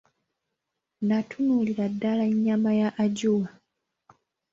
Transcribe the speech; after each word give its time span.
N'atunulira 1.07 1.85
ddala 1.93 2.23
ennyama 2.31 2.71
ya 2.79 2.89
Ajua. 3.03 3.49